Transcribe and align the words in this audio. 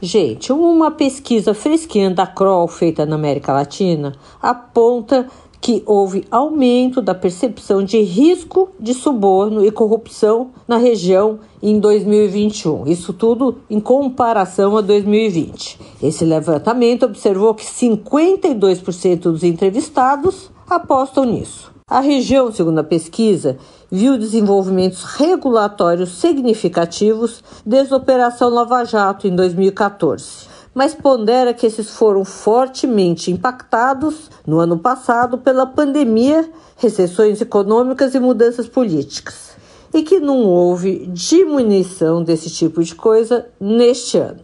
Gente, 0.00 0.52
uma 0.52 0.92
pesquisa 0.92 1.52
fresquinha 1.52 2.08
da 2.08 2.24
Kroll 2.24 2.68
feita 2.68 3.04
na 3.04 3.16
América 3.16 3.52
Latina 3.52 4.14
aponta 4.40 5.26
que 5.60 5.82
houve 5.84 6.24
aumento 6.30 7.02
da 7.02 7.16
percepção 7.16 7.82
de 7.82 8.00
risco 8.00 8.68
de 8.78 8.94
suborno 8.94 9.64
e 9.64 9.72
corrupção 9.72 10.50
na 10.68 10.76
região 10.76 11.40
em 11.60 11.80
2021. 11.80 12.86
Isso 12.86 13.12
tudo 13.12 13.58
em 13.68 13.80
comparação 13.80 14.76
a 14.76 14.80
2020. 14.80 15.80
Esse 16.00 16.24
levantamento 16.24 17.04
observou 17.04 17.52
que 17.52 17.64
52% 17.64 19.18
dos 19.18 19.42
entrevistados 19.42 20.48
apostam 20.70 21.24
nisso. 21.24 21.77
A 21.90 22.00
região, 22.00 22.52
segundo 22.52 22.80
a 22.80 22.84
pesquisa, 22.84 23.56
viu 23.90 24.18
desenvolvimentos 24.18 25.04
regulatórios 25.04 26.18
significativos 26.18 27.42
desde 27.64 27.94
a 27.94 27.96
Operação 27.96 28.50
Lava 28.50 28.84
Jato 28.84 29.26
em 29.26 29.34
2014, 29.34 30.46
mas 30.74 30.94
pondera 30.94 31.54
que 31.54 31.64
esses 31.64 31.88
foram 31.88 32.26
fortemente 32.26 33.30
impactados 33.30 34.30
no 34.46 34.58
ano 34.58 34.78
passado 34.78 35.38
pela 35.38 35.64
pandemia, 35.64 36.50
recessões 36.76 37.40
econômicas 37.40 38.14
e 38.14 38.20
mudanças 38.20 38.68
políticas, 38.68 39.56
e 39.94 40.02
que 40.02 40.20
não 40.20 40.44
houve 40.44 41.06
diminuição 41.06 42.22
desse 42.22 42.50
tipo 42.50 42.84
de 42.84 42.94
coisa 42.94 43.46
neste 43.58 44.18
ano. 44.18 44.40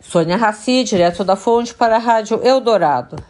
Sônia 0.00 0.36
Raci, 0.36 0.82
direto 0.82 1.22
da 1.22 1.36
Fonte 1.36 1.72
para 1.72 1.94
a 1.94 2.00
Rádio 2.00 2.40
Eldorado. 2.42 3.22